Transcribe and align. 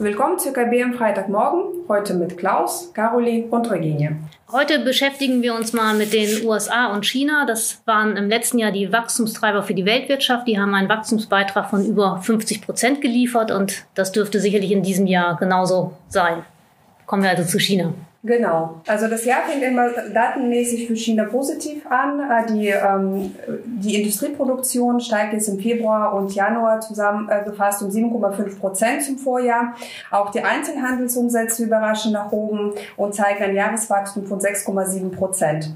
Willkommen 0.00 0.38
zu 0.38 0.50
IKB 0.50 0.80
am 0.84 0.94
Freitagmorgen, 0.94 1.88
heute 1.88 2.14
mit 2.14 2.38
Klaus, 2.38 2.92
Caroline 2.94 3.46
und 3.46 3.68
Regine. 3.68 4.16
Heute 4.52 4.78
beschäftigen 4.78 5.42
wir 5.42 5.56
uns 5.56 5.72
mal 5.72 5.96
mit 5.96 6.12
den 6.12 6.46
USA 6.46 6.92
und 6.92 7.04
China. 7.04 7.46
Das 7.46 7.82
waren 7.84 8.16
im 8.16 8.28
letzten 8.28 8.58
Jahr 8.58 8.70
die 8.70 8.92
Wachstumstreiber 8.92 9.64
für 9.64 9.74
die 9.74 9.86
Weltwirtschaft. 9.86 10.46
Die 10.46 10.56
haben 10.56 10.72
einen 10.72 10.88
Wachstumsbeitrag 10.88 11.68
von 11.68 11.84
über 11.84 12.22
50 12.22 12.62
Prozent 12.62 13.00
geliefert 13.00 13.50
und 13.50 13.86
das 13.96 14.12
dürfte 14.12 14.38
sicherlich 14.38 14.70
in 14.70 14.84
diesem 14.84 15.08
Jahr 15.08 15.36
genauso 15.36 15.94
sein. 16.08 16.44
Kommen 17.06 17.24
wir 17.24 17.30
also 17.30 17.42
zu 17.42 17.58
China. 17.58 17.92
Genau. 18.24 18.80
Also 18.88 19.06
das 19.06 19.24
Jahr 19.24 19.42
fängt 19.42 19.62
immer 19.62 19.90
datenmäßig 19.90 20.88
für 20.88 20.96
China 20.96 21.24
positiv 21.24 21.86
an. 21.86 22.18
Äh, 22.18 22.52
die, 22.52 22.68
ähm, 22.68 23.34
die 23.64 23.94
Industrieproduktion 23.94 24.98
steigt 25.00 25.34
jetzt 25.34 25.48
im 25.48 25.60
Februar 25.60 26.14
und 26.14 26.34
Januar 26.34 26.80
zusammengefasst 26.80 27.80
um 27.82 27.90
7,5 27.90 28.58
Prozent 28.58 29.02
zum 29.04 29.18
Vorjahr. 29.18 29.74
Auch 30.10 30.30
die 30.32 30.42
Einzelhandelsumsätze 30.42 31.62
überraschen 31.64 32.12
nach 32.12 32.32
oben 32.32 32.72
und 32.96 33.14
zeigen 33.14 33.44
ein 33.44 33.54
Jahreswachstum 33.54 34.26
von 34.26 34.40
6,7 34.40 35.10
Prozent. 35.10 35.72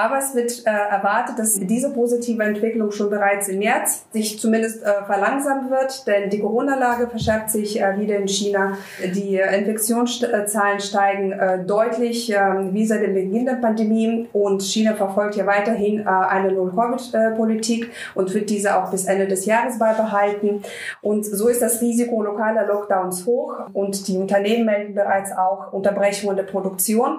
Aber 0.00 0.16
es 0.16 0.34
wird 0.34 0.66
äh, 0.66 0.70
erwartet, 0.70 1.38
dass 1.38 1.60
diese 1.60 1.90
positive 1.90 2.42
Entwicklung 2.42 2.90
schon 2.90 3.10
bereits 3.10 3.48
im 3.48 3.58
März 3.58 4.06
sich 4.14 4.40
zumindest 4.40 4.82
äh, 4.82 5.04
verlangsamen 5.04 5.70
wird, 5.70 6.06
denn 6.06 6.30
die 6.30 6.40
Corona-Lage 6.40 7.06
verschärft 7.08 7.50
sich 7.50 7.78
äh, 7.82 7.98
wieder 7.98 8.16
in 8.16 8.26
China. 8.26 8.78
Die 9.14 9.36
Infektionszahlen 9.36 10.80
steigen 10.80 11.32
äh, 11.32 11.62
deutlich 11.66 12.32
äh, 12.32 12.38
wie 12.72 12.86
seit 12.86 13.02
dem 13.02 13.12
Beginn 13.12 13.44
der 13.44 13.56
Pandemie 13.56 14.26
und 14.32 14.62
China 14.62 14.94
verfolgt 14.94 15.36
ja 15.36 15.44
weiterhin 15.44 16.00
äh, 16.00 16.04
eine 16.04 16.52
Null-Covid-Politik 16.52 17.90
und 18.14 18.32
wird 18.32 18.48
diese 18.48 18.78
auch 18.78 18.90
bis 18.90 19.04
Ende 19.04 19.28
des 19.28 19.44
Jahres 19.44 19.78
beibehalten. 19.78 20.62
Und 21.02 21.26
so 21.26 21.48
ist 21.48 21.60
das 21.60 21.82
Risiko 21.82 22.22
lokaler 22.22 22.66
Lockdowns 22.66 23.26
hoch 23.26 23.54
und 23.74 24.08
die 24.08 24.16
Unternehmen 24.16 24.64
melden 24.64 24.94
bereits 24.94 25.30
auch 25.36 25.74
Unterbrechungen 25.74 26.36
der 26.36 26.44
Produktion 26.44 27.18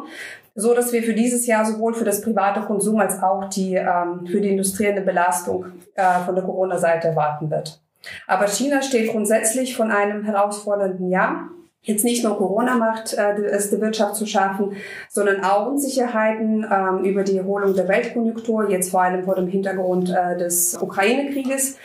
so 0.55 0.73
dass 0.73 0.91
wir 0.91 1.03
für 1.03 1.13
dieses 1.13 1.47
Jahr 1.47 1.65
sowohl 1.65 1.93
für 1.93 2.05
das 2.05 2.21
private 2.21 2.61
Konsum 2.61 2.99
als 2.99 3.21
auch 3.21 3.45
die, 3.49 3.75
ähm, 3.75 4.25
für 4.25 4.41
die 4.41 4.49
Industrie 4.49 4.87
eine 4.87 5.01
Belastung 5.01 5.65
äh, 5.95 6.19
von 6.25 6.35
der 6.35 6.43
Corona-Seite 6.43 7.09
erwarten 7.09 7.49
wird. 7.49 7.81
Aber 8.27 8.47
China 8.47 8.81
steht 8.81 9.11
grundsätzlich 9.11 9.75
von 9.75 9.91
einem 9.91 10.23
herausfordernden 10.23 11.09
Jahr. 11.09 11.49
Jetzt 11.83 12.03
nicht 12.03 12.23
nur 12.23 12.37
Corona 12.37 12.75
macht 12.75 13.13
äh, 13.13 13.33
es 13.45 13.71
der 13.71 13.81
Wirtschaft 13.81 14.15
zu 14.15 14.27
schaffen, 14.27 14.73
sondern 15.09 15.43
auch 15.43 15.67
Unsicherheiten 15.67 16.65
ähm, 16.71 17.03
über 17.03 17.23
die 17.23 17.37
Erholung 17.37 17.73
der 17.73 17.87
Weltkonjunktur, 17.87 18.69
jetzt 18.69 18.91
vor 18.91 19.01
allem 19.01 19.23
vor 19.23 19.35
dem 19.35 19.47
Hintergrund 19.47 20.11
äh, 20.11 20.37
des 20.37 20.77
Ukraine-Krieges 20.79 21.77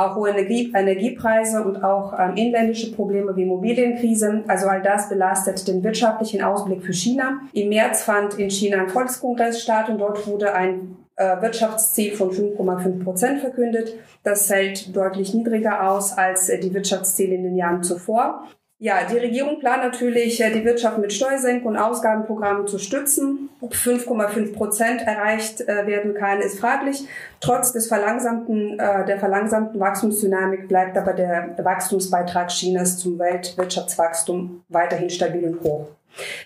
auch 0.00 0.16
hohe 0.16 0.30
Energie, 0.30 0.72
Energiepreise 0.74 1.62
und 1.62 1.82
auch 1.82 2.18
ähm, 2.18 2.36
inländische 2.36 2.92
Probleme 2.92 3.34
wie 3.36 3.42
Immobilienkrise. 3.42 4.44
Also 4.48 4.68
all 4.68 4.82
das 4.82 5.08
belastet 5.08 5.66
den 5.68 5.82
wirtschaftlichen 5.82 6.42
Ausblick 6.42 6.82
für 6.82 6.92
China. 6.92 7.40
Im 7.52 7.68
März 7.68 8.02
fand 8.02 8.38
in 8.38 8.50
China 8.50 8.78
ein 8.78 8.88
Volkskongress 8.88 9.62
statt 9.62 9.88
und 9.88 9.98
dort 9.98 10.26
wurde 10.26 10.54
ein 10.54 10.96
äh, 11.16 11.42
Wirtschaftsziel 11.42 12.12
von 12.12 12.30
5,5 12.30 13.04
Prozent 13.04 13.40
verkündet. 13.40 13.94
Das 14.22 14.46
fällt 14.46 14.94
deutlich 14.96 15.34
niedriger 15.34 15.90
aus 15.90 16.16
als 16.16 16.48
äh, 16.48 16.58
die 16.58 16.72
Wirtschaftsziele 16.72 17.34
in 17.34 17.42
den 17.42 17.56
Jahren 17.56 17.82
zuvor. 17.82 18.44
Ja, 18.82 19.04
die 19.04 19.18
Regierung 19.18 19.58
plant 19.58 19.82
natürlich, 19.82 20.40
äh, 20.40 20.50
die 20.50 20.64
Wirtschaft 20.64 20.96
mit 20.96 21.12
Steuersenkungen 21.12 21.76
und 21.76 21.82
Ausgabenprogrammen 21.82 22.66
zu 22.66 22.78
stützen. 22.78 23.50
Ob 23.60 23.74
5,5 23.74 24.54
Prozent 24.54 25.02
erreicht 25.02 25.60
äh, 25.60 25.86
werden 25.86 26.14
kann, 26.14 26.40
ist 26.40 26.58
fraglich. 26.58 27.06
Trotz 27.40 27.72
des 27.72 27.88
verlangsamten, 27.88 28.78
äh, 28.78 29.04
der 29.04 29.18
verlangsamten 29.18 29.78
Wachstumsdynamik 29.78 30.66
bleibt 30.66 30.96
aber 30.96 31.12
der 31.12 31.56
Wachstumsbeitrag 31.62 32.48
Chinas 32.48 32.96
zum 32.96 33.18
Weltwirtschaftswachstum 33.18 34.64
weiterhin 34.70 35.10
stabil 35.10 35.44
und 35.44 35.60
hoch. 35.60 35.88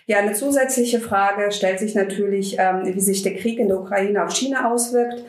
Ja, 0.07 0.19
eine 0.19 0.33
zusätzliche 0.33 0.99
Frage 0.99 1.53
stellt 1.53 1.79
sich 1.79 1.95
natürlich, 1.95 2.57
ähm, 2.59 2.83
wie 2.85 3.01
sich 3.01 3.23
der 3.23 3.37
Krieg 3.37 3.61
in 3.61 3.69
der 3.69 3.79
Ukraine 3.79 4.25
auf 4.25 4.35
China 4.35 4.73
auswirkt. 4.73 5.23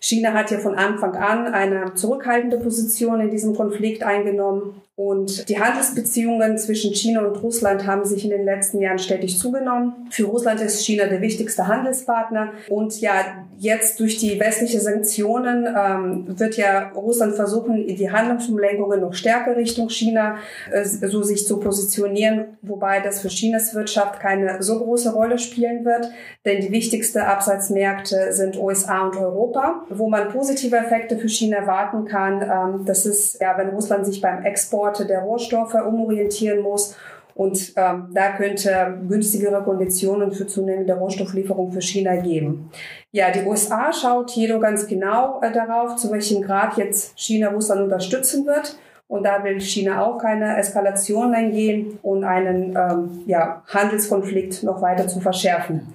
China 0.00 0.32
hat 0.32 0.50
ja 0.50 0.58
von 0.58 0.74
Anfang 0.74 1.16
an 1.16 1.52
eine 1.52 1.92
zurückhaltende 1.92 2.56
Position 2.56 3.20
in 3.20 3.30
diesem 3.30 3.54
Konflikt 3.54 4.02
eingenommen. 4.02 4.80
Und 4.96 5.50
die 5.50 5.60
Handelsbeziehungen 5.60 6.56
zwischen 6.56 6.94
China 6.94 7.20
und 7.20 7.42
Russland 7.42 7.86
haben 7.86 8.06
sich 8.06 8.24
in 8.24 8.30
den 8.30 8.46
letzten 8.46 8.80
Jahren 8.80 8.98
stetig 8.98 9.38
zugenommen. 9.38 10.08
Für 10.10 10.24
Russland 10.24 10.58
ist 10.62 10.86
China 10.86 11.04
der 11.04 11.20
wichtigste 11.20 11.66
Handelspartner. 11.66 12.52
Und 12.70 12.98
ja, 13.02 13.44
jetzt 13.58 14.00
durch 14.00 14.16
die 14.16 14.40
westlichen 14.40 14.80
Sanktionen 14.80 15.66
ähm, 15.66 16.38
wird 16.38 16.56
ja 16.56 16.92
Russland 16.94 17.34
versuchen, 17.34 17.86
die 17.86 18.10
Handlungsumlenkungen 18.10 19.02
noch 19.02 19.12
stärker 19.12 19.54
Richtung 19.56 19.90
China 19.90 20.36
äh, 20.70 20.84
so 20.84 21.22
sich 21.22 21.46
zu 21.46 21.60
positionieren, 21.60 22.56
wobei 22.62 23.00
das 23.00 23.20
für 23.20 23.28
Chinas 23.28 23.74
Wirtschaft 23.74 24.20
keine 24.20 24.62
so 24.62 24.78
große 24.78 25.12
Rolle 25.12 25.38
spielen 25.38 25.84
wird, 25.84 26.08
denn 26.46 26.62
die 26.62 26.70
wichtigsten 26.70 27.18
Absatzmärkte 27.18 28.32
sind 28.32 28.56
USA 28.56 29.06
und 29.06 29.16
Europa, 29.16 29.84
wo 29.90 30.08
man 30.08 30.28
positive 30.28 30.76
Effekte 30.76 31.18
für 31.18 31.28
China 31.28 31.58
erwarten 31.58 32.06
kann. 32.06 32.42
Ähm, 32.42 32.84
das 32.86 33.04
ist 33.04 33.40
ja, 33.42 33.58
wenn 33.58 33.68
Russland 33.68 34.06
sich 34.06 34.22
beim 34.22 34.42
Export 34.42 34.85
Exporte 34.86 35.06
der 35.06 35.20
Rohstoffe 35.20 35.74
umorientieren 35.74 36.60
muss. 36.60 36.96
Und 37.34 37.74
ähm, 37.76 38.08
da 38.14 38.30
könnte 38.34 38.98
günstigere 39.08 39.62
Konditionen 39.62 40.32
für 40.32 40.46
zunehmende 40.46 40.94
Rohstofflieferung 40.94 41.70
für 41.70 41.82
China 41.82 42.16
geben. 42.16 42.70
Ja, 43.12 43.30
die 43.30 43.44
USA 43.44 43.92
schaut 43.92 44.30
jedoch 44.30 44.60
ganz 44.60 44.86
genau 44.86 45.40
äh, 45.42 45.52
darauf, 45.52 45.96
zu 45.96 46.10
welchem 46.10 46.40
Grad 46.40 46.78
jetzt 46.78 47.12
China 47.18 47.48
Russland 47.48 47.82
unterstützen 47.82 48.46
wird. 48.46 48.78
Und 49.06 49.24
da 49.24 49.44
will 49.44 49.60
China 49.60 50.02
auch 50.04 50.16
keine 50.18 50.56
Eskalation 50.56 51.34
eingehen 51.34 51.98
und 52.02 52.24
einen 52.24 52.74
ähm, 52.74 53.22
ja, 53.26 53.62
Handelskonflikt 53.66 54.62
noch 54.62 54.80
weiter 54.80 55.06
zu 55.06 55.20
verschärfen. 55.20 55.94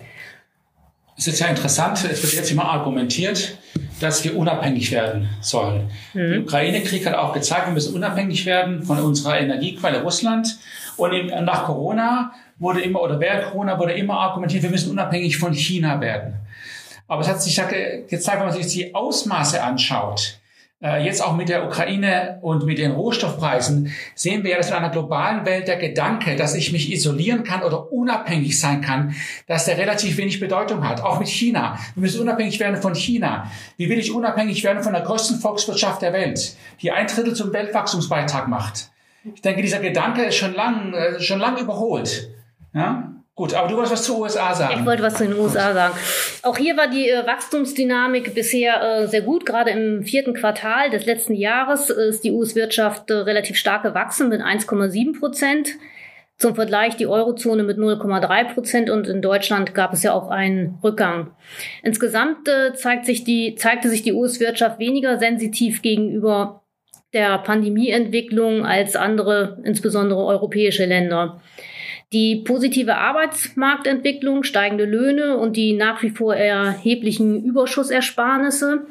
Es 1.17 1.27
ist 1.27 1.39
ja 1.39 1.47
interessant, 1.47 2.07
es 2.09 2.21
wird 2.23 2.33
jetzt 2.33 2.51
immer 2.51 2.65
argumentiert, 2.65 3.57
dass 4.01 4.23
wir 4.23 4.35
unabhängig 4.37 4.91
werden 4.91 5.29
sollen. 5.41 5.89
Mhm. 6.13 6.31
Der 6.31 6.41
Ukraine-Krieg 6.41 7.05
hat 7.05 7.15
auch 7.15 7.33
gezeigt, 7.33 7.67
wir 7.67 7.73
müssen 7.73 7.95
unabhängig 7.95 8.45
werden 8.45 8.83
von 8.83 8.99
unserer 8.99 9.39
Energiequelle 9.39 10.01
Russland. 10.01 10.57
Und 10.97 11.27
nach 11.43 11.65
Corona 11.65 12.33
wurde 12.59 12.81
immer, 12.81 13.01
oder 13.01 13.19
während 13.19 13.51
Corona 13.51 13.79
wurde 13.79 13.93
immer 13.93 14.19
argumentiert, 14.19 14.63
wir 14.63 14.69
müssen 14.69 14.91
unabhängig 14.91 15.37
von 15.37 15.53
China 15.53 15.99
werden. 16.01 16.35
Aber 17.07 17.21
es 17.21 17.27
hat 17.27 17.41
sich 17.41 17.55
gezeigt, 17.55 18.39
wenn 18.39 18.47
man 18.47 18.55
sich 18.55 18.67
die 18.67 18.93
Ausmaße 18.95 19.61
anschaut, 19.61 20.39
jetzt 20.81 21.23
auch 21.23 21.35
mit 21.35 21.47
der 21.47 21.65
Ukraine 21.65 22.39
und 22.41 22.65
mit 22.65 22.79
den 22.79 22.91
Rohstoffpreisen 22.91 23.93
sehen 24.15 24.43
wir 24.43 24.51
ja, 24.51 24.57
dass 24.57 24.69
in 24.69 24.73
einer 24.73 24.89
globalen 24.89 25.45
Welt 25.45 25.67
der 25.67 25.77
Gedanke, 25.77 26.35
dass 26.35 26.55
ich 26.55 26.71
mich 26.71 26.91
isolieren 26.91 27.43
kann 27.43 27.61
oder 27.61 27.91
unabhängig 27.91 28.59
sein 28.59 28.81
kann, 28.81 29.13
dass 29.45 29.65
der 29.65 29.77
relativ 29.77 30.17
wenig 30.17 30.39
Bedeutung 30.39 30.87
hat. 30.87 31.03
Auch 31.03 31.19
mit 31.19 31.27
China. 31.27 31.77
Wir 31.93 32.01
müssen 32.01 32.21
unabhängig 32.21 32.59
werden 32.59 32.81
von 32.81 32.95
China. 32.95 33.51
Wie 33.77 33.89
will 33.89 33.99
ich 33.99 34.11
unabhängig 34.11 34.63
werden 34.63 34.81
von 34.81 34.93
der 34.93 35.03
größten 35.03 35.39
Volkswirtschaft 35.39 36.01
der 36.01 36.13
Welt, 36.13 36.55
die 36.81 36.91
ein 36.91 37.05
Drittel 37.05 37.35
zum 37.35 37.53
Weltwachstumsbeitrag 37.53 38.47
macht? 38.47 38.89
Ich 39.35 39.41
denke, 39.41 39.61
dieser 39.61 39.79
Gedanke 39.79 40.23
ist 40.23 40.35
schon 40.35 40.55
lang, 40.55 40.93
äh, 40.93 41.19
schon 41.19 41.39
lang 41.39 41.57
überholt. 41.57 42.31
Ja? 42.73 43.20
Gut, 43.41 43.55
aber 43.55 43.67
du 43.67 43.75
wolltest 43.75 43.93
was 43.93 44.03
zu 44.03 44.21
USA 44.21 44.53
sagen. 44.53 44.75
Ich 44.77 44.85
wollte 44.85 45.01
was 45.01 45.15
zu 45.15 45.23
den 45.23 45.35
USA 45.35 45.73
sagen. 45.73 45.95
Auch 46.43 46.57
hier 46.59 46.77
war 46.77 46.87
die 46.87 47.09
äh, 47.09 47.25
Wachstumsdynamik 47.25 48.35
bisher 48.35 48.83
äh, 48.83 49.07
sehr 49.07 49.21
gut. 49.21 49.47
Gerade 49.47 49.71
im 49.71 50.03
vierten 50.03 50.35
Quartal 50.35 50.91
des 50.91 51.07
letzten 51.07 51.33
Jahres 51.33 51.89
äh, 51.89 52.09
ist 52.09 52.23
die 52.23 52.29
US-Wirtschaft 52.29 53.09
äh, 53.09 53.15
relativ 53.15 53.57
stark 53.57 53.81
gewachsen 53.81 54.29
mit 54.29 54.41
1,7 54.41 55.19
Prozent. 55.19 55.69
Zum 56.37 56.53
Vergleich 56.53 56.97
die 56.97 57.07
Eurozone 57.07 57.63
mit 57.63 57.79
0,3 57.79 58.53
Prozent 58.53 58.89
und 58.91 59.07
in 59.07 59.23
Deutschland 59.23 59.73
gab 59.73 59.91
es 59.91 60.03
ja 60.03 60.13
auch 60.13 60.29
einen 60.29 60.77
Rückgang. 60.83 61.31
Insgesamt 61.81 62.47
äh, 62.47 62.75
zeigt 62.75 63.07
sich 63.07 63.23
die, 63.23 63.55
zeigte 63.55 63.89
sich 63.89 64.03
die 64.03 64.13
US-Wirtschaft 64.13 64.77
weniger 64.77 65.17
sensitiv 65.17 65.81
gegenüber 65.81 66.61
der 67.11 67.39
Pandemieentwicklung 67.39 68.67
als 68.67 68.95
andere, 68.95 69.57
insbesondere 69.63 70.23
europäische 70.23 70.85
Länder. 70.85 71.41
Die 72.13 72.35
positive 72.35 72.97
Arbeitsmarktentwicklung, 72.97 74.43
steigende 74.43 74.85
Löhne 74.85 75.37
und 75.37 75.55
die 75.55 75.73
nach 75.73 76.01
wie 76.03 76.09
vor 76.09 76.35
erheblichen 76.35 77.43
Überschussersparnisse, 77.43 78.85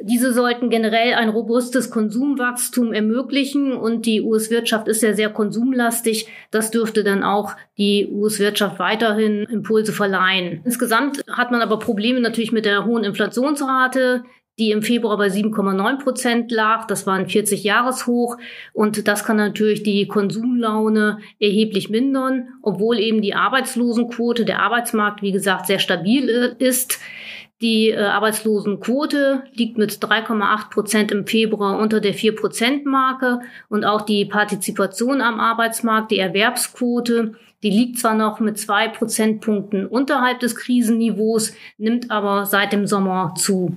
diese 0.00 0.32
sollten 0.32 0.68
generell 0.68 1.14
ein 1.14 1.28
robustes 1.28 1.90
Konsumwachstum 1.90 2.92
ermöglichen 2.92 3.72
und 3.72 4.04
die 4.04 4.20
US-Wirtschaft 4.20 4.88
ist 4.88 5.02
ja 5.02 5.14
sehr 5.14 5.30
konsumlastig. 5.30 6.28
Das 6.50 6.70
dürfte 6.70 7.04
dann 7.04 7.22
auch 7.22 7.54
die 7.78 8.08
US-Wirtschaft 8.10 8.78
weiterhin 8.78 9.44
Impulse 9.44 9.92
verleihen. 9.92 10.60
Insgesamt 10.64 11.22
hat 11.30 11.52
man 11.52 11.62
aber 11.62 11.78
Probleme 11.78 12.20
natürlich 12.20 12.52
mit 12.52 12.64
der 12.64 12.84
hohen 12.84 13.04
Inflationsrate, 13.04 14.24
die 14.58 14.70
im 14.70 14.82
Februar 14.82 15.16
bei 15.16 15.28
7,9 15.28 16.02
Prozent 16.02 16.50
lag. 16.50 16.86
Das 16.86 17.06
war 17.06 17.14
ein 17.14 17.26
40-Jahres-Hoch 17.26 18.36
und 18.72 19.08
das 19.08 19.24
kann 19.24 19.36
natürlich 19.36 19.82
die 19.82 20.06
Konsumlaune 20.06 21.18
erheblich 21.40 21.88
mindern, 21.88 22.48
obwohl 22.62 22.98
eben 22.98 23.22
die 23.22 23.34
Arbeitslosenquote, 23.34 24.44
der 24.44 24.60
Arbeitsmarkt, 24.60 25.22
wie 25.22 25.32
gesagt, 25.32 25.66
sehr 25.66 25.78
stabil 25.78 26.28
ist. 26.58 27.00
Die 27.62 27.90
äh, 27.90 28.02
Arbeitslosenquote 28.02 29.44
liegt 29.54 29.78
mit 29.78 29.92
3,8 29.92 30.70
Prozent 30.70 31.12
im 31.12 31.26
Februar 31.26 31.78
unter 31.78 32.00
der 32.00 32.12
4-Prozent-Marke 32.12 33.38
und 33.68 33.84
auch 33.84 34.02
die 34.02 34.24
Partizipation 34.24 35.20
am 35.20 35.38
Arbeitsmarkt, 35.38 36.10
die 36.10 36.18
Erwerbsquote, 36.18 37.34
die 37.62 37.70
liegt 37.70 38.00
zwar 38.00 38.14
noch 38.14 38.40
mit 38.40 38.58
zwei 38.58 38.88
Prozentpunkten 38.88 39.86
unterhalb 39.86 40.40
des 40.40 40.56
Krisenniveaus, 40.56 41.54
nimmt 41.78 42.10
aber 42.10 42.46
seit 42.46 42.72
dem 42.72 42.88
Sommer 42.88 43.34
zu. 43.36 43.76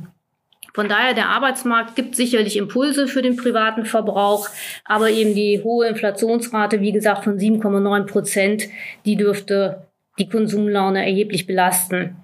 Von 0.75 0.89
daher, 0.89 1.13
der 1.13 1.29
Arbeitsmarkt 1.29 1.95
gibt 1.95 2.17
sicherlich 2.17 2.57
Impulse 2.57 3.07
für 3.07 3.21
den 3.21 3.37
privaten 3.37 3.85
Verbrauch, 3.85 4.49
aber 4.83 5.09
eben 5.09 5.33
die 5.33 5.61
hohe 5.63 5.87
Inflationsrate, 5.87 6.81
wie 6.81 6.91
gesagt, 6.91 7.23
von 7.23 7.39
7,9 7.39 8.03
Prozent, 8.03 8.63
die 9.05 9.15
dürfte 9.15 9.87
die 10.19 10.27
Konsumlaune 10.27 11.05
erheblich 11.05 11.47
belasten. 11.47 12.17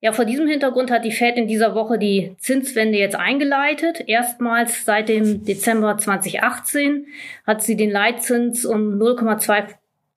Ja, 0.00 0.12
vor 0.12 0.24
diesem 0.24 0.48
Hintergrund 0.48 0.90
hat 0.90 1.04
die 1.04 1.12
Fed 1.12 1.36
in 1.36 1.46
dieser 1.46 1.74
Woche 1.74 1.98
die 1.98 2.34
Zinswende 2.38 2.96
jetzt 2.96 3.16
eingeleitet. 3.16 4.02
Erstmals 4.06 4.86
seit 4.86 5.10
dem 5.10 5.44
Dezember 5.44 5.98
2018 5.98 7.06
hat 7.46 7.62
sie 7.62 7.76
den 7.76 7.90
Leitzins 7.90 8.64
um 8.64 8.96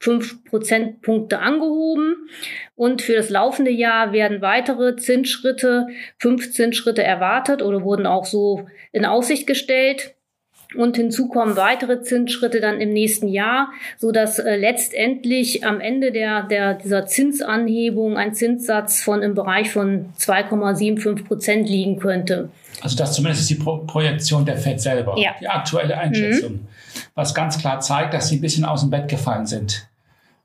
0,25 0.04 0.50
Prozentpunkte 0.50 1.40
angehoben. 1.40 2.28
Und 2.76 3.02
für 3.02 3.14
das 3.14 3.30
laufende 3.30 3.72
Jahr 3.72 4.14
werden 4.14 4.42
weitere 4.42 4.96
Zinsschritte, 4.96 5.88
fünf 6.20 6.52
Zinsschritte 6.52 7.04
erwartet 7.04 7.62
oder 7.62 7.84
wurden 7.84 8.06
auch 8.06 8.26
so 8.26 8.66
in 8.92 9.06
Aussicht 9.06 9.48
gestellt. 9.48 10.16
Und 10.76 10.96
hinzu 10.96 11.28
kommen 11.28 11.56
weitere 11.56 12.02
Zinsschritte 12.02 12.60
dann 12.60 12.82
im 12.82 12.90
nächsten 12.90 13.28
Jahr, 13.28 13.72
so 13.98 14.12
dass 14.12 14.40
äh, 14.40 14.56
letztendlich 14.56 15.66
am 15.66 15.80
Ende 15.80 16.12
der, 16.12 16.44
der, 16.44 16.74
dieser 16.74 17.06
Zinsanhebung 17.06 18.18
ein 18.18 18.34
Zinssatz 18.34 19.02
von 19.04 19.22
im 19.22 19.36
Bereich 19.36 19.72
von 19.72 20.14
2,75 20.18 21.26
Prozent 21.26 21.70
liegen 21.70 22.00
könnte. 22.00 22.50
Also 22.82 22.98
das 22.98 23.14
zumindest 23.14 23.42
ist 23.42 23.50
die 23.52 23.64
Pro 23.64 23.78
Projektion 23.86 24.46
der 24.46 24.58
FED 24.58 24.82
selber, 24.82 25.16
ja. 25.18 25.36
die 25.40 25.48
aktuelle 25.48 25.98
Einschätzung, 25.98 26.54
mhm. 26.54 26.68
was 27.14 27.36
ganz 27.36 27.60
klar 27.60 27.80
zeigt, 27.80 28.14
dass 28.14 28.30
sie 28.30 28.38
ein 28.38 28.42
bisschen 28.42 28.66
aus 28.66 28.82
dem 28.82 28.90
Bett 28.90 29.08
gefallen 29.08 29.46
sind. 29.46 29.88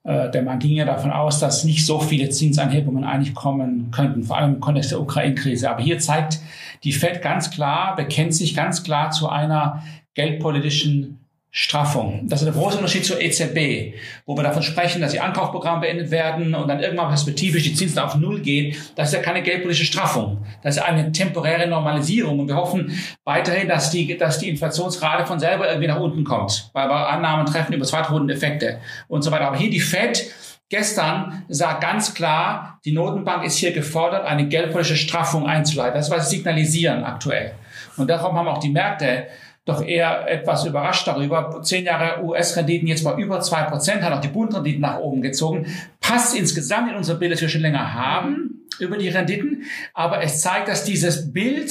Äh, 0.09 0.31
denn 0.31 0.47
man 0.47 0.59
ging 0.59 0.75
ja 0.75 0.87
davon 0.87 1.11
aus, 1.11 1.39
dass 1.39 1.65
nicht 1.65 1.85
so 1.85 2.01
viele 2.01 2.31
Zinsanhebungen 2.31 3.05
eigentlich 3.05 3.35
kommen 3.35 3.91
könnten, 3.91 4.23
vor 4.23 4.39
allem 4.39 4.55
im 4.55 4.61
Kontext 4.61 4.91
der 4.91 5.03
Ukraine-Krise. 5.03 5.69
Aber 5.69 5.83
hier 5.83 5.99
zeigt 5.99 6.41
die 6.83 6.93
Fed 6.93 7.21
ganz 7.21 7.51
klar, 7.51 7.95
bekennt 7.95 8.35
sich 8.35 8.57
ganz 8.57 8.83
klar 8.83 9.11
zu 9.11 9.29
einer 9.29 9.83
geldpolitischen 10.15 11.19
Straffung. 11.61 12.21
Das 12.29 12.41
ist 12.41 12.45
der 12.47 12.55
große 12.55 12.77
Unterschied 12.77 13.05
zur 13.05 13.21
EZB, 13.21 13.97
wo 14.27 14.37
wir 14.37 14.45
davon 14.45 14.63
sprechen, 14.63 15.03
dass 15.03 15.11
die 15.11 15.19
Ankaufprogramme 15.19 15.81
beendet 15.81 16.13
werden 16.13 16.55
und 16.55 16.69
dann 16.69 16.79
irgendwann 16.79 17.09
perspektivisch 17.09 17.65
die 17.65 17.75
Zinsen 17.75 17.99
auf 17.99 18.15
Null 18.15 18.43
gehen. 18.43 18.77
Das 18.95 19.09
ist 19.09 19.15
ja 19.15 19.21
keine 19.21 19.43
geldpolitische 19.43 19.85
Straffung. 19.85 20.47
Das 20.63 20.77
ist 20.77 20.83
eine 20.83 21.11
temporäre 21.11 21.67
Normalisierung. 21.67 22.39
Und 22.39 22.47
wir 22.47 22.55
hoffen 22.55 22.97
weiterhin, 23.25 23.67
dass 23.67 23.91
die, 23.91 24.17
dass 24.17 24.39
die 24.39 24.49
Inflationsrate 24.51 25.27
von 25.27 25.41
selber 25.41 25.67
irgendwie 25.67 25.89
nach 25.89 25.99
unten 25.99 26.23
kommt, 26.23 26.71
weil 26.75 26.89
wir 26.89 27.09
Annahmen 27.09 27.45
treffen 27.45 27.73
über 27.73 27.85
Zweitrundeneffekte 27.85 28.79
und 29.09 29.23
so 29.23 29.33
weiter. 29.33 29.49
Aber 29.49 29.57
hier 29.57 29.71
die 29.71 29.81
Fed 29.81 30.33
Gestern 30.71 31.47
sagt 31.49 31.81
ganz 31.81 32.13
klar, 32.13 32.79
die 32.85 32.93
Notenbank 32.93 33.43
ist 33.43 33.57
hier 33.57 33.73
gefordert, 33.73 34.27
eine 34.27 34.49
geldpolitische 34.49 34.99
Straffung 34.99 35.47
einzuleiten. 35.47 35.95
Das 35.95 36.09
ist, 36.09 36.13
was 36.15 36.29
sie 36.29 36.37
signalisieren 36.37 37.05
aktuell. 37.05 37.53
Und 37.97 38.11
darum 38.11 38.37
haben 38.37 38.49
auch 38.49 38.59
die 38.59 38.69
Märkte 38.69 39.29
doch 39.69 39.85
eher 39.85 40.27
etwas 40.29 40.65
überrascht 40.65 41.07
darüber. 41.07 41.61
Zehn 41.63 41.85
Jahre 41.85 42.25
US-Renditen 42.25 42.89
jetzt 42.89 43.05
bei 43.05 43.15
über 43.17 43.41
zwei 43.41 43.65
Prozent, 43.65 44.03
hat 44.03 44.13
auch 44.13 44.21
die 44.21 44.29
Bundrenditen 44.29 44.81
nach 44.81 44.99
oben 44.99 45.21
gezogen. 45.21 45.67
Passt 46.01 46.35
insgesamt 46.35 46.91
in 46.91 46.97
unser 46.97 47.17
Bild, 47.17 47.33
das 47.33 47.43
wir 47.43 47.51
schon 47.51 47.61
länger 47.61 47.93
haben 47.93 48.67
über 48.79 48.97
die 48.97 49.11
Renditen. 49.11 49.65
Aber 49.93 50.23
es 50.23 50.41
zeigt, 50.41 50.69
dass 50.69 50.85
dieses 50.85 51.33
Bild, 51.33 51.71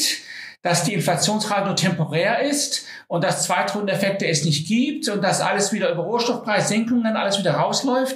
dass 0.61 0.83
die 0.83 0.93
Inflationsrate 0.93 1.65
nur 1.65 1.75
temporär 1.75 2.41
ist 2.41 2.85
und 3.07 3.23
dass 3.23 3.45
Zweitrundeneffekte 3.45 4.27
es 4.27 4.45
nicht 4.45 4.67
gibt 4.67 5.09
und 5.09 5.23
dass 5.23 5.41
alles 5.41 5.73
wieder 5.73 5.91
über 5.91 6.03
Rohstoffpreissenkungen 6.03 7.15
alles 7.15 7.39
wieder 7.39 7.53
rausläuft. 7.53 8.15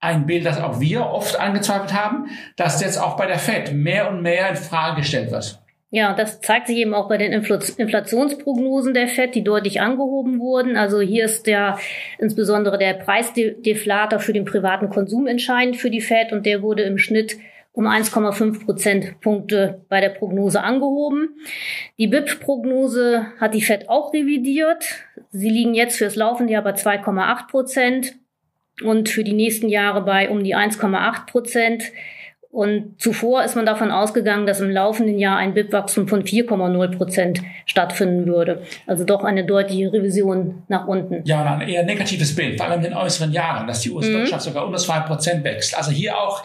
Ein 0.00 0.26
Bild, 0.26 0.46
das 0.46 0.58
auch 0.58 0.80
wir 0.80 1.06
oft 1.06 1.38
angezweifelt 1.38 1.92
haben, 1.92 2.30
dass 2.56 2.80
jetzt 2.80 2.98
auch 2.98 3.16
bei 3.16 3.26
der 3.26 3.38
Fed 3.38 3.74
mehr 3.74 4.10
und 4.10 4.22
mehr 4.22 4.48
in 4.48 4.56
Frage 4.56 5.02
gestellt 5.02 5.30
wird. 5.30 5.61
Ja, 5.94 6.14
das 6.14 6.40
zeigt 6.40 6.68
sich 6.68 6.78
eben 6.78 6.94
auch 6.94 7.06
bei 7.06 7.18
den 7.18 7.34
Inflationsprognosen 7.34 8.94
der 8.94 9.08
FED, 9.08 9.34
die 9.34 9.44
deutlich 9.44 9.82
angehoben 9.82 10.40
wurden. 10.40 10.74
Also 10.74 11.02
hier 11.02 11.26
ist 11.26 11.46
der 11.46 11.78
insbesondere 12.18 12.78
der 12.78 12.94
Preisdeflator 12.94 14.18
für 14.18 14.32
den 14.32 14.46
privaten 14.46 14.88
Konsum 14.88 15.26
entscheidend 15.26 15.76
für 15.76 15.90
die 15.90 16.00
FED 16.00 16.32
und 16.32 16.46
der 16.46 16.62
wurde 16.62 16.84
im 16.84 16.96
Schnitt 16.96 17.36
um 17.72 17.86
1,5 17.86 18.64
Prozentpunkte 18.64 19.82
bei 19.90 20.00
der 20.00 20.08
Prognose 20.08 20.62
angehoben. 20.62 21.36
Die 21.98 22.06
BIP-Prognose 22.06 23.26
hat 23.38 23.52
die 23.52 23.60
FED 23.60 23.90
auch 23.90 24.14
revidiert. 24.14 24.86
Sie 25.30 25.50
liegen 25.50 25.74
jetzt 25.74 25.98
fürs 25.98 26.16
laufende 26.16 26.54
Jahr 26.54 26.64
bei 26.64 26.72
2,8 26.72 27.48
Prozent 27.48 28.14
und 28.82 29.10
für 29.10 29.24
die 29.24 29.34
nächsten 29.34 29.68
Jahre 29.68 30.00
bei 30.00 30.30
um 30.30 30.42
die 30.42 30.56
1,8 30.56 31.26
Prozent. 31.26 31.92
Und 32.52 33.00
zuvor 33.00 33.42
ist 33.44 33.56
man 33.56 33.64
davon 33.64 33.90
ausgegangen, 33.90 34.46
dass 34.46 34.60
im 34.60 34.70
laufenden 34.70 35.18
Jahr 35.18 35.38
ein 35.38 35.54
BIP-Wachstum 35.54 36.06
von 36.06 36.22
4,0 36.22 36.96
Prozent 36.98 37.40
stattfinden 37.64 38.26
würde. 38.26 38.62
Also 38.86 39.04
doch 39.04 39.24
eine 39.24 39.46
deutliche 39.46 39.90
Revision 39.90 40.62
nach 40.68 40.86
unten. 40.86 41.22
Ja, 41.24 41.56
ein 41.56 41.66
eher 41.66 41.82
negatives 41.82 42.36
Bild, 42.36 42.58
vor 42.58 42.68
allem 42.68 42.80
in 42.80 42.90
den 42.90 42.94
äußeren 42.94 43.32
Jahren, 43.32 43.66
dass 43.66 43.80
die 43.80 43.90
US-Wirtschaft 43.90 44.44
mhm. 44.44 44.50
sogar 44.50 44.66
unter 44.66 44.76
2 44.76 45.00
Prozent 45.00 45.44
wächst. 45.44 45.74
Also 45.74 45.92
hier 45.92 46.18
auch 46.18 46.44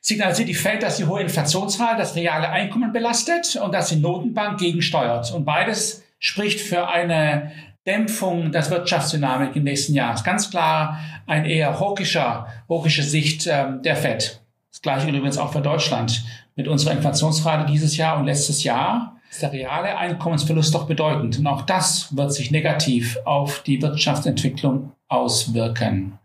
signalisiert 0.00 0.48
die 0.48 0.54
Fed, 0.54 0.82
dass 0.82 0.96
die 0.96 1.04
hohe 1.04 1.20
Inflationszahl 1.20 1.98
das 1.98 2.16
reale 2.16 2.48
Einkommen 2.48 2.94
belastet 2.94 3.56
und 3.56 3.74
dass 3.74 3.90
die 3.90 3.96
Notenbank 3.96 4.58
gegensteuert. 4.58 5.30
Und 5.30 5.44
beides 5.44 6.02
spricht 6.20 6.62
für 6.62 6.88
eine 6.88 7.52
Dämpfung 7.86 8.50
der 8.50 8.70
Wirtschaftsdynamik 8.70 9.56
im 9.56 9.64
nächsten 9.64 9.92
Jahr. 9.92 10.12
Das 10.12 10.20
ist 10.20 10.24
ganz 10.24 10.50
klar 10.50 11.00
ein 11.26 11.44
eher 11.44 11.78
hawkischer, 11.78 12.46
hawkische 12.66 13.02
Sicht 13.02 13.46
ähm, 13.46 13.82
der 13.82 13.96
Fed. 13.96 14.40
Das 14.74 14.82
gleiche 14.82 15.08
übrigens 15.08 15.38
auch 15.38 15.52
für 15.52 15.60
Deutschland. 15.60 16.24
Mit 16.56 16.66
unserer 16.66 16.94
Inflationsrate 16.94 17.70
dieses 17.70 17.96
Jahr 17.96 18.18
und 18.18 18.24
letztes 18.24 18.64
Jahr 18.64 19.20
ist 19.30 19.40
der 19.40 19.52
reale 19.52 19.96
Einkommensverlust 19.96 20.74
doch 20.74 20.88
bedeutend. 20.88 21.38
Und 21.38 21.46
auch 21.46 21.62
das 21.62 22.16
wird 22.16 22.32
sich 22.32 22.50
negativ 22.50 23.16
auf 23.24 23.62
die 23.62 23.80
Wirtschaftsentwicklung 23.80 24.90
auswirken. 25.06 26.18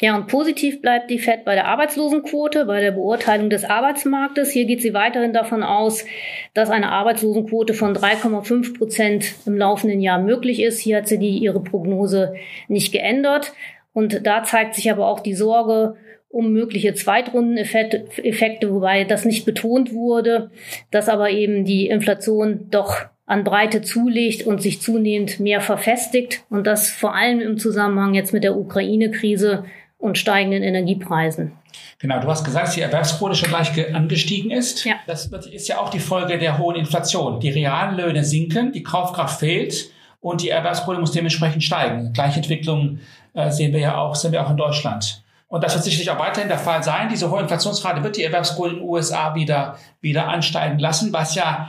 Ja, 0.00 0.16
und 0.16 0.28
positiv 0.28 0.80
bleibt 0.80 1.10
die 1.10 1.18
FED 1.18 1.44
bei 1.44 1.54
der 1.54 1.66
Arbeitslosenquote, 1.66 2.64
bei 2.64 2.80
der 2.80 2.92
Beurteilung 2.92 3.50
des 3.50 3.66
Arbeitsmarktes. 3.66 4.50
Hier 4.50 4.64
geht 4.64 4.80
sie 4.80 4.94
weiterhin 4.94 5.34
davon 5.34 5.62
aus, 5.62 6.06
dass 6.54 6.70
eine 6.70 6.90
Arbeitslosenquote 6.90 7.74
von 7.74 7.94
3,5 7.94 8.78
Prozent 8.78 9.34
im 9.44 9.58
laufenden 9.58 10.00
Jahr 10.00 10.18
möglich 10.18 10.62
ist. 10.62 10.80
Hier 10.80 10.96
hat 10.96 11.06
sie 11.06 11.18
die, 11.18 11.36
ihre 11.36 11.60
Prognose 11.60 12.34
nicht 12.68 12.92
geändert. 12.92 13.52
Und 13.92 14.26
da 14.26 14.42
zeigt 14.42 14.74
sich 14.74 14.90
aber 14.90 15.06
auch 15.06 15.20
die 15.20 15.34
Sorge 15.34 15.96
um 16.32 16.52
mögliche 16.52 16.94
Zweitrundeneffekte, 16.94 18.72
wobei 18.72 19.04
das 19.04 19.24
nicht 19.24 19.44
betont 19.44 19.92
wurde, 19.92 20.50
dass 20.90 21.08
aber 21.08 21.30
eben 21.30 21.64
die 21.64 21.88
Inflation 21.88 22.68
doch 22.70 22.96
an 23.26 23.44
Breite 23.44 23.82
zulegt 23.82 24.46
und 24.46 24.60
sich 24.60 24.80
zunehmend 24.80 25.38
mehr 25.40 25.60
verfestigt 25.60 26.44
und 26.50 26.66
das 26.66 26.90
vor 26.90 27.14
allem 27.14 27.40
im 27.40 27.58
Zusammenhang 27.58 28.14
jetzt 28.14 28.32
mit 28.32 28.44
der 28.44 28.56
Ukraine-Krise 28.56 29.64
und 29.98 30.18
steigenden 30.18 30.62
Energiepreisen. 30.62 31.52
Genau, 32.00 32.18
du 32.20 32.26
hast 32.26 32.44
gesagt, 32.44 32.68
dass 32.68 32.74
die 32.74 32.80
Erwerbsquote 32.80 33.34
schon 33.36 33.50
gleich 33.50 33.94
angestiegen 33.94 34.50
ist. 34.50 34.84
Ja. 34.84 34.94
Das 35.06 35.26
ist 35.26 35.68
ja 35.68 35.78
auch 35.78 35.90
die 35.90 36.00
Folge 36.00 36.38
der 36.38 36.58
hohen 36.58 36.76
Inflation. 36.76 37.40
Die 37.40 37.50
realen 37.50 37.96
Löhne 37.96 38.24
sinken, 38.24 38.72
die 38.72 38.82
Kaufkraft 38.82 39.38
fehlt 39.38 39.90
und 40.20 40.42
die 40.42 40.48
Erwerbsquote 40.48 40.98
muss 40.98 41.12
dementsprechend 41.12 41.62
steigen. 41.62 42.12
Gleiche 42.12 42.38
Entwicklung 42.38 43.00
äh, 43.34 43.50
sehen 43.50 43.72
wir 43.72 43.80
ja 43.80 43.98
auch, 43.98 44.14
sehen 44.14 44.32
wir 44.32 44.44
auch 44.44 44.50
in 44.50 44.56
Deutschland. 44.56 45.22
Und 45.52 45.62
das 45.62 45.74
wird 45.74 45.84
sicherlich 45.84 46.10
auch 46.10 46.18
weiterhin 46.18 46.48
der 46.48 46.56
Fall 46.56 46.82
sein. 46.82 47.10
Diese 47.10 47.30
hohe 47.30 47.42
Inflationsrate 47.42 48.02
wird 48.02 48.16
die 48.16 48.24
Erwerbsquote 48.24 48.70
in 48.70 48.76
den 48.76 48.88
USA 48.88 49.34
wieder, 49.34 49.76
wieder 50.00 50.26
ansteigen 50.28 50.78
lassen, 50.78 51.12
was 51.12 51.34
ja 51.34 51.68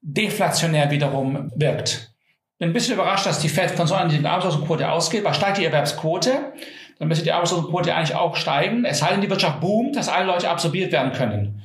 deflationär 0.00 0.90
wiederum 0.90 1.52
wirkt. 1.54 2.10
Bin 2.58 2.70
ein 2.70 2.72
bisschen 2.72 2.94
überrascht, 2.94 3.24
dass 3.24 3.38
die 3.38 3.48
Fed 3.48 3.70
von 3.70 3.86
so 3.86 3.94
einer 3.94 4.28
Arbeitslosenquote 4.28 4.90
ausgeht. 4.90 5.22
Was 5.22 5.36
steigt 5.36 5.58
die 5.58 5.64
Erwerbsquote? 5.64 6.54
Dann 6.98 7.06
müsste 7.06 7.22
die 7.22 7.30
Arbeitslosenquote 7.30 7.94
eigentlich 7.94 8.16
auch 8.16 8.34
steigen. 8.34 8.84
Es 8.84 8.98
sei 8.98 9.10
denn, 9.12 9.20
die 9.20 9.30
Wirtschaft 9.30 9.60
boomt, 9.60 9.94
dass 9.94 10.08
alle 10.08 10.26
Leute 10.26 10.50
absorbiert 10.50 10.90
werden 10.90 11.12
können. 11.12 11.62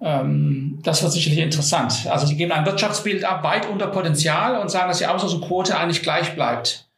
Ähm, 0.00 0.78
das 0.82 1.02
wird 1.02 1.12
sicherlich 1.12 1.40
interessant. 1.40 2.06
Also 2.08 2.26
sie 2.26 2.38
geben 2.38 2.52
ein 2.52 2.64
Wirtschaftsbild 2.64 3.22
ab, 3.22 3.42
weit 3.42 3.68
unter 3.68 3.88
Potenzial 3.88 4.58
und 4.58 4.70
sagen, 4.70 4.88
dass 4.88 4.96
die 4.96 5.04
Arbeitslosenquote 5.04 5.76
eigentlich 5.76 6.02
gleich 6.02 6.34
bleibt 6.34 6.88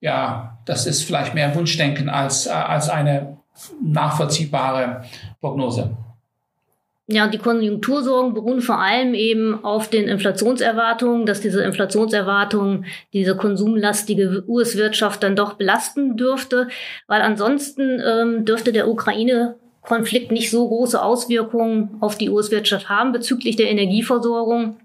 ja, 0.00 0.55
das 0.66 0.86
ist 0.86 1.02
vielleicht 1.02 1.34
mehr 1.34 1.54
Wunschdenken 1.54 2.10
als, 2.10 2.46
äh, 2.46 2.50
als 2.50 2.90
eine 2.90 3.38
nachvollziehbare 3.82 5.04
Prognose. 5.40 5.96
Ja, 7.08 7.28
die 7.28 7.38
Konjunktursorgen 7.38 8.34
beruhen 8.34 8.60
vor 8.60 8.80
allem 8.80 9.14
eben 9.14 9.64
auf 9.64 9.88
den 9.88 10.08
Inflationserwartungen, 10.08 11.24
dass 11.24 11.40
diese 11.40 11.62
Inflationserwartungen 11.62 12.84
diese 13.12 13.36
konsumlastige 13.36 14.42
US-Wirtschaft 14.48 15.22
dann 15.22 15.36
doch 15.36 15.52
belasten 15.52 16.16
dürfte, 16.16 16.66
weil 17.06 17.22
ansonsten 17.22 18.02
ähm, 18.04 18.44
dürfte 18.44 18.72
der 18.72 18.88
Ukraine-Konflikt 18.88 20.32
nicht 20.32 20.50
so 20.50 20.66
große 20.66 21.00
Auswirkungen 21.00 21.96
auf 22.00 22.18
die 22.18 22.28
US-Wirtschaft 22.28 22.88
haben 22.88 23.12
bezüglich 23.12 23.54
der 23.54 23.70
Energieversorgung. 23.70 24.76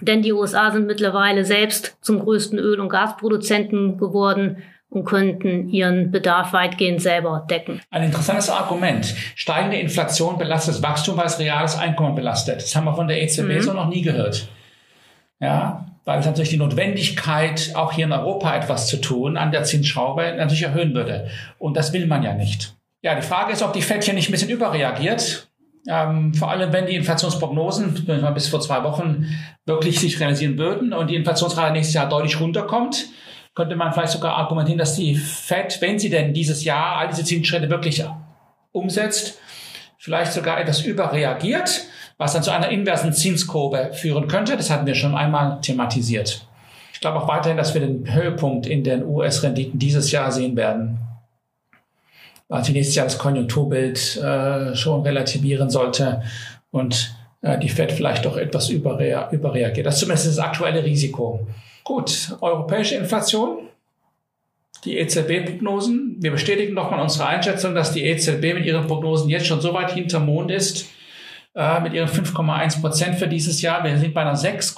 Denn 0.00 0.22
die 0.22 0.32
USA 0.32 0.70
sind 0.70 0.86
mittlerweile 0.86 1.44
selbst 1.44 1.98
zum 2.00 2.20
größten 2.20 2.58
Öl- 2.58 2.80
und 2.80 2.88
Gasproduzenten 2.88 3.98
geworden 3.98 4.62
und 4.90 5.04
könnten 5.04 5.68
ihren 5.68 6.10
Bedarf 6.10 6.52
weitgehend 6.52 7.02
selber 7.02 7.46
decken. 7.50 7.80
Ein 7.90 8.04
interessantes 8.04 8.48
Argument. 8.48 9.14
Steigende 9.34 9.76
Inflation 9.76 10.38
belastet 10.38 10.74
das 10.74 10.82
Wachstum, 10.82 11.16
weil 11.16 11.26
es 11.26 11.38
reales 11.38 11.78
Einkommen 11.78 12.14
belastet. 12.14 12.62
Das 12.62 12.74
haben 12.74 12.84
wir 12.84 12.94
von 12.94 13.08
der 13.08 13.22
EZB 13.22 13.42
mhm. 13.42 13.60
so 13.60 13.72
noch 13.72 13.88
nie 13.88 14.02
gehört. 14.02 14.48
Ja, 15.40 15.86
weil 16.04 16.20
es 16.20 16.26
natürlich 16.26 16.48
die 16.48 16.56
Notwendigkeit, 16.56 17.72
auch 17.74 17.92
hier 17.92 18.06
in 18.06 18.12
Europa 18.12 18.56
etwas 18.56 18.86
zu 18.86 18.96
tun, 18.98 19.36
an 19.36 19.52
der 19.52 19.64
Zinsschraube 19.64 20.34
natürlich 20.36 20.62
erhöhen 20.62 20.94
würde. 20.94 21.28
Und 21.58 21.76
das 21.76 21.92
will 21.92 22.06
man 22.06 22.22
ja 22.22 22.32
nicht. 22.32 22.74
Ja, 23.02 23.14
die 23.14 23.22
Frage 23.22 23.52
ist, 23.52 23.62
ob 23.62 23.74
die 23.74 23.82
FED 23.82 24.04
hier 24.04 24.14
nicht 24.14 24.28
ein 24.28 24.32
bisschen 24.32 24.48
überreagiert. 24.48 25.48
Ähm, 25.86 26.34
vor 26.34 26.50
allem, 26.50 26.72
wenn 26.72 26.86
die 26.86 26.96
Inflationsprognosen 26.96 28.06
bis 28.34 28.48
vor 28.48 28.60
zwei 28.60 28.82
Wochen 28.82 29.26
wirklich 29.64 30.00
sich 30.00 30.18
realisieren 30.18 30.58
würden 30.58 30.92
und 30.92 31.08
die 31.08 31.14
Inflationsrate 31.14 31.72
nächstes 31.72 31.94
Jahr 31.94 32.08
deutlich 32.08 32.40
runterkommt, 32.40 33.06
könnte 33.58 33.74
man 33.74 33.92
vielleicht 33.92 34.12
sogar 34.12 34.36
argumentieren, 34.36 34.78
dass 34.78 34.94
die 34.94 35.16
Fed, 35.16 35.78
wenn 35.80 35.98
sie 35.98 36.10
denn 36.10 36.32
dieses 36.32 36.62
Jahr 36.62 36.98
all 36.98 37.08
diese 37.08 37.24
Zinsschritte 37.24 37.68
wirklich 37.68 38.04
umsetzt, 38.70 39.40
vielleicht 39.98 40.32
sogar 40.32 40.60
etwas 40.60 40.82
überreagiert, 40.82 41.86
was 42.18 42.34
dann 42.34 42.44
zu 42.44 42.52
einer 42.52 42.68
inversen 42.68 43.12
Zinskurve 43.12 43.90
führen 43.94 44.28
könnte. 44.28 44.56
Das 44.56 44.70
hatten 44.70 44.86
wir 44.86 44.94
schon 44.94 45.16
einmal 45.16 45.60
thematisiert. 45.60 46.46
Ich 46.92 47.00
glaube 47.00 47.18
auch 47.20 47.26
weiterhin, 47.26 47.56
dass 47.56 47.74
wir 47.74 47.80
den 47.80 48.14
Höhepunkt 48.14 48.68
in 48.68 48.84
den 48.84 49.04
US-Renditen 49.04 49.80
dieses 49.80 50.12
Jahr 50.12 50.30
sehen 50.30 50.54
werden. 50.54 51.00
Weil 52.46 52.62
sich 52.62 52.74
nächstes 52.74 52.94
Jahr 52.94 53.06
das 53.06 53.18
Konjunkturbild 53.18 54.18
äh, 54.18 54.76
schon 54.76 55.02
relativieren 55.02 55.68
sollte 55.68 56.22
und 56.70 57.12
äh, 57.42 57.58
die 57.58 57.68
Fed 57.68 57.90
vielleicht 57.90 58.24
doch 58.24 58.36
etwas 58.36 58.68
überrea 58.68 59.32
überreagiert. 59.32 59.84
Das 59.84 59.94
ist 59.94 60.00
zumindest 60.02 60.28
das 60.28 60.38
aktuelle 60.38 60.84
Risiko. 60.84 61.44
Gut, 61.88 62.36
europäische 62.42 62.96
Inflation, 62.96 63.66
die 64.84 64.98
EZB-Prognosen. 64.98 66.16
Wir 66.18 66.32
bestätigen 66.32 66.74
nochmal 66.74 67.00
unsere 67.00 67.26
Einschätzung, 67.26 67.74
dass 67.74 67.92
die 67.92 68.04
EZB 68.04 68.52
mit 68.52 68.66
ihren 68.66 68.86
Prognosen 68.86 69.30
jetzt 69.30 69.46
schon 69.46 69.62
so 69.62 69.72
weit 69.72 69.92
hinter 69.92 70.20
Mond 70.20 70.50
ist, 70.50 70.86
äh, 71.54 71.80
mit 71.80 71.94
ihren 71.94 72.10
5,1 72.10 72.82
Prozent 72.82 73.14
für 73.14 73.26
dieses 73.26 73.62
Jahr. 73.62 73.84
Wir 73.84 73.96
sind 73.96 74.12
bei 74.12 74.20
einer 74.20 74.36
6, 74.36 74.76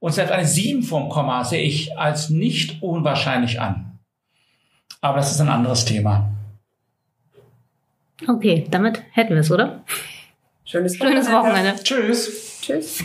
und 0.00 0.12
selbst 0.14 0.32
eine 0.32 0.46
7 0.46 0.82
vom 0.82 1.10
Komma 1.10 1.44
sehe 1.44 1.60
ich 1.60 1.98
als 1.98 2.30
nicht 2.30 2.82
unwahrscheinlich 2.82 3.60
an. 3.60 3.98
Aber 5.02 5.18
das 5.18 5.32
ist 5.32 5.40
ein 5.42 5.50
anderes 5.50 5.84
Thema. 5.84 6.30
Okay, 8.26 8.66
damit 8.70 9.02
hätten 9.12 9.34
wir 9.34 9.42
es, 9.42 9.50
oder? 9.50 9.84
Schönes 10.64 10.98
Wochenende. 10.98 11.24
Schönes 11.24 11.30
Wochenende. 11.30 11.82
Tschüss. 11.82 12.58
Tschüss. 12.62 13.04